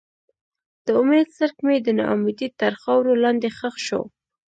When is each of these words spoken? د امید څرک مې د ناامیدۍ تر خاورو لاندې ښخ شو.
د 0.85 0.87
امید 0.99 1.27
څرک 1.37 1.55
مې 1.65 1.77
د 1.81 1.87
ناامیدۍ 1.99 2.47
تر 2.59 2.71
خاورو 2.81 3.13
لاندې 3.23 3.49
ښخ 3.57 3.75
شو. 3.87 4.01